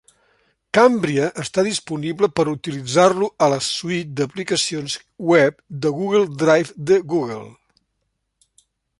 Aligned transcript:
Cambria 0.75 1.25
està 1.41 1.63
disponible 1.65 2.29
per 2.39 2.45
utilitzar-lo 2.53 3.27
a 3.47 3.49
la 3.53 3.59
suite 3.65 4.15
d'aplicacions 4.21 4.95
web 5.33 5.59
de 5.85 5.91
Google 5.99 6.25
Drive 6.45 6.73
de 6.93 6.97
Google. 7.13 7.45